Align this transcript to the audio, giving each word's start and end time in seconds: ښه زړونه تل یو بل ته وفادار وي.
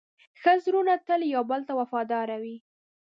ښه 0.41 0.53
زړونه 0.63 0.93
تل 1.07 1.21
یو 1.33 1.43
بل 1.49 1.61
ته 1.67 1.73
وفادار 1.79 2.29
وي. 2.43 2.57